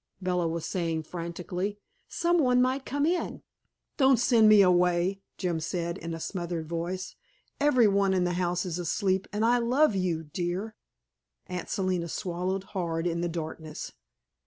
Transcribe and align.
Bella 0.19 0.47
was 0.47 0.65
saying 0.65 1.03
frantically. 1.03 1.77
"Some 2.07 2.39
one 2.39 2.59
might 2.59 2.87
come 2.87 3.05
in." 3.05 3.43
"Don't 3.97 4.17
send 4.17 4.49
me 4.49 4.63
away," 4.63 5.21
Jim 5.37 5.59
said 5.59 5.95
in 5.99 6.15
a 6.15 6.19
smothered 6.19 6.67
voice. 6.67 7.15
"Every 7.59 7.87
one 7.87 8.15
in 8.15 8.23
the 8.23 8.33
house 8.33 8.65
is 8.65 8.79
asleep, 8.79 9.27
and 9.31 9.45
I 9.45 9.59
love 9.59 9.93
you, 9.95 10.23
dear." 10.23 10.75
Aunt 11.45 11.69
Selina 11.69 12.07
swallowed 12.07 12.63
hard 12.73 13.05
in 13.05 13.21
the 13.21 13.29
darkness. 13.29 13.91